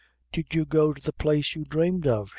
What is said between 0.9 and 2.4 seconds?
to the place you dhramed of?"